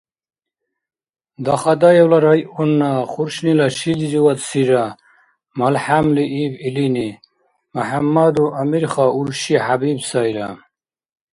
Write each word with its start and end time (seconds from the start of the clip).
—Дахадаевла 1.45 2.19
районна 2.29 2.91
Хуршнила 3.11 3.67
шилизивадсира,— 3.77 4.95
малхӏямли 5.59 6.23
иб 6.43 6.53
илини.— 6.67 7.09
Мяхӏяммадов 7.75 8.49
Амирха 8.61 9.05
урши 9.19 9.55
Хӏябиб 9.65 9.99
сайра. 10.09 10.47